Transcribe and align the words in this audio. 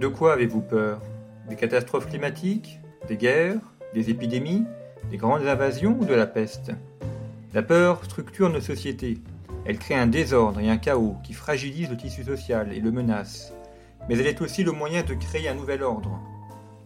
De 0.00 0.08
quoi 0.08 0.32
avez-vous 0.32 0.62
peur? 0.62 1.02
Des 1.50 1.56
catastrophes 1.56 2.08
climatiques? 2.08 2.80
Des 3.06 3.18
guerres? 3.18 3.60
Des 3.92 4.08
épidémies? 4.08 4.64
Des 5.10 5.18
grandes 5.18 5.46
invasions 5.46 5.94
ou 6.00 6.06
de 6.06 6.14
la 6.14 6.26
peste? 6.26 6.72
La 7.52 7.62
peur 7.62 8.02
structure 8.06 8.48
nos 8.48 8.62
sociétés. 8.62 9.18
Elle 9.66 9.78
crée 9.78 9.96
un 9.96 10.06
désordre 10.06 10.58
et 10.58 10.70
un 10.70 10.78
chaos 10.78 11.16
qui 11.22 11.34
fragilisent 11.34 11.90
le 11.90 11.98
tissu 11.98 12.24
social 12.24 12.72
et 12.72 12.80
le 12.80 12.90
menace. 12.90 13.52
Mais 14.08 14.18
elle 14.18 14.26
est 14.26 14.40
aussi 14.40 14.64
le 14.64 14.72
moyen 14.72 15.02
de 15.02 15.12
créer 15.12 15.50
un 15.50 15.54
nouvel 15.54 15.82
ordre. 15.82 16.18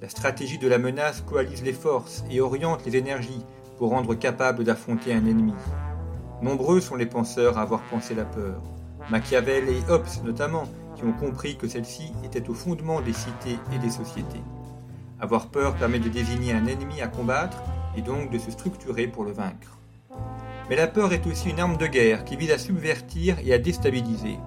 La 0.02 0.08
stratégie 0.08 0.58
de 0.58 0.66
la 0.66 0.78
menace 0.78 1.20
coalise 1.20 1.62
les 1.62 1.72
forces 1.72 2.24
et 2.32 2.40
oriente 2.40 2.84
les 2.84 2.96
énergies 2.96 3.44
pour 3.78 3.90
rendre 3.90 4.16
capable 4.16 4.64
d'affronter 4.64 5.12
un 5.12 5.24
ennemi. 5.24 5.54
Nombreux 6.42 6.80
sont 6.80 6.96
les 6.96 7.06
penseurs 7.06 7.58
à 7.58 7.62
avoir 7.62 7.82
pensé 7.82 8.12
la 8.16 8.24
peur. 8.24 8.60
Machiavel 9.08 9.68
et 9.68 9.88
Hobbes 9.88 10.24
notamment, 10.24 10.64
ont 11.04 11.12
compris 11.12 11.56
que 11.56 11.68
celle-ci 11.68 12.12
était 12.24 12.48
au 12.48 12.54
fondement 12.54 13.00
des 13.00 13.12
cités 13.12 13.58
et 13.72 13.78
des 13.78 13.90
sociétés. 13.90 14.42
Avoir 15.20 15.48
peur 15.48 15.74
permet 15.74 15.98
de 15.98 16.08
désigner 16.08 16.52
un 16.52 16.66
ennemi 16.66 17.00
à 17.00 17.08
combattre 17.08 17.62
et 17.96 18.02
donc 18.02 18.30
de 18.30 18.38
se 18.38 18.50
structurer 18.50 19.06
pour 19.06 19.24
le 19.24 19.32
vaincre. 19.32 19.78
Mais 20.68 20.76
la 20.76 20.86
peur 20.86 21.12
est 21.12 21.26
aussi 21.26 21.50
une 21.50 21.60
arme 21.60 21.76
de 21.76 21.86
guerre 21.86 22.24
qui 22.24 22.36
vise 22.36 22.50
à 22.50 22.58
subvertir 22.58 23.36
et 23.44 23.52
à 23.52 23.58
déstabiliser. 23.58 24.38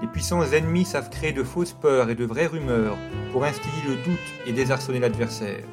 Les 0.00 0.08
puissants 0.08 0.42
ennemis 0.42 0.86
savent 0.86 1.10
créer 1.10 1.32
de 1.32 1.42
fausses 1.42 1.74
peurs 1.74 2.08
et 2.08 2.14
de 2.14 2.24
vraies 2.24 2.46
rumeurs 2.46 2.96
pour 3.32 3.44
instiller 3.44 3.82
le 3.86 3.96
doute 3.96 4.18
et 4.46 4.52
désarçonner 4.52 4.98
l'adversaire. 4.98 5.64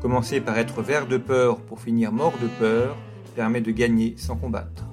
Commencer 0.00 0.40
par 0.40 0.56
être 0.56 0.82
vert 0.82 1.06
de 1.06 1.16
peur 1.16 1.60
pour 1.60 1.80
finir 1.80 2.12
mort 2.12 2.34
de 2.40 2.46
peur 2.46 2.96
permet 3.34 3.60
de 3.60 3.72
gagner 3.72 4.14
sans 4.16 4.36
combattre. 4.36 4.85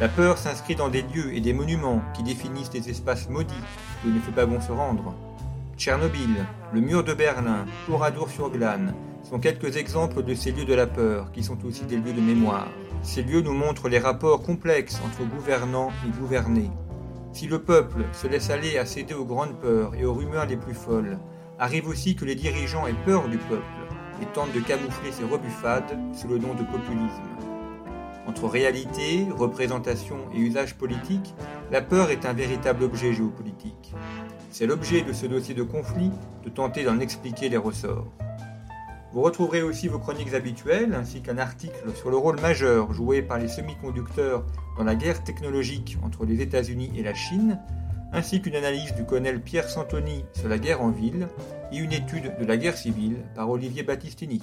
La 0.00 0.08
peur 0.08 0.38
s'inscrit 0.38 0.76
dans 0.76 0.88
des 0.88 1.02
lieux 1.02 1.34
et 1.34 1.40
des 1.40 1.52
monuments 1.52 2.00
qui 2.14 2.22
définissent 2.22 2.70
des 2.70 2.88
espaces 2.88 3.28
maudits 3.28 3.64
où 4.04 4.08
il 4.08 4.14
ne 4.14 4.20
fait 4.20 4.30
pas 4.30 4.46
bon 4.46 4.60
se 4.60 4.70
rendre. 4.70 5.12
Tchernobyl, 5.76 6.46
le 6.72 6.80
mur 6.80 7.02
de 7.02 7.14
Berlin, 7.14 7.66
Oradour-sur-Glane 7.90 8.94
sont 9.24 9.40
quelques 9.40 9.76
exemples 9.76 10.22
de 10.22 10.34
ces 10.34 10.52
lieux 10.52 10.64
de 10.64 10.74
la 10.74 10.86
peur 10.86 11.32
qui 11.32 11.42
sont 11.42 11.58
aussi 11.64 11.82
des 11.84 11.96
lieux 11.96 12.12
de 12.12 12.20
mémoire. 12.20 12.68
Ces 13.02 13.24
lieux 13.24 13.40
nous 13.40 13.54
montrent 13.54 13.88
les 13.88 13.98
rapports 13.98 14.44
complexes 14.44 15.00
entre 15.04 15.28
gouvernants 15.28 15.90
et 16.06 16.16
gouvernés. 16.16 16.70
Si 17.32 17.48
le 17.48 17.58
peuple 17.58 18.04
se 18.12 18.28
laisse 18.28 18.50
aller 18.50 18.78
à 18.78 18.86
céder 18.86 19.14
aux 19.14 19.24
grandes 19.24 19.58
peurs 19.60 19.96
et 19.96 20.04
aux 20.04 20.14
rumeurs 20.14 20.46
les 20.46 20.56
plus 20.56 20.74
folles, 20.74 21.18
arrive 21.58 21.88
aussi 21.88 22.14
que 22.14 22.24
les 22.24 22.36
dirigeants 22.36 22.86
aient 22.86 23.04
peur 23.04 23.28
du 23.28 23.38
peuple 23.38 23.64
et 24.22 24.26
tentent 24.26 24.54
de 24.54 24.60
camoufler 24.60 25.10
ces 25.10 25.24
rebuffades 25.24 25.98
sous 26.14 26.28
le 26.28 26.38
nom 26.38 26.54
de 26.54 26.62
populisme. 26.62 27.57
Entre 28.28 28.46
réalité, 28.46 29.26
représentation 29.34 30.18
et 30.34 30.38
usage 30.38 30.74
politique, 30.74 31.34
la 31.72 31.80
peur 31.80 32.10
est 32.10 32.26
un 32.26 32.34
véritable 32.34 32.84
objet 32.84 33.14
géopolitique. 33.14 33.94
C'est 34.50 34.66
l'objet 34.66 35.00
de 35.00 35.14
ce 35.14 35.24
dossier 35.24 35.54
de 35.54 35.62
conflit 35.62 36.10
de 36.44 36.50
tenter 36.50 36.84
d'en 36.84 37.00
expliquer 37.00 37.48
les 37.48 37.56
ressorts. 37.56 38.06
Vous 39.14 39.22
retrouverez 39.22 39.62
aussi 39.62 39.88
vos 39.88 39.98
chroniques 39.98 40.34
habituelles, 40.34 40.94
ainsi 40.94 41.22
qu'un 41.22 41.38
article 41.38 41.94
sur 41.96 42.10
le 42.10 42.18
rôle 42.18 42.38
majeur 42.38 42.92
joué 42.92 43.22
par 43.22 43.38
les 43.38 43.48
semi-conducteurs 43.48 44.44
dans 44.76 44.84
la 44.84 44.94
guerre 44.94 45.24
technologique 45.24 45.96
entre 46.04 46.26
les 46.26 46.42
États-Unis 46.42 46.92
et 46.94 47.02
la 47.02 47.14
Chine, 47.14 47.58
ainsi 48.12 48.42
qu'une 48.42 48.56
analyse 48.56 48.94
du 48.94 49.04
colonel 49.04 49.40
Pierre 49.40 49.70
Santoni 49.70 50.26
sur 50.34 50.50
la 50.50 50.58
guerre 50.58 50.82
en 50.82 50.90
ville 50.90 51.28
et 51.72 51.78
une 51.78 51.94
étude 51.94 52.34
de 52.38 52.44
la 52.44 52.58
guerre 52.58 52.76
civile 52.76 53.16
par 53.34 53.48
Olivier 53.48 53.82
Battistini. 53.82 54.42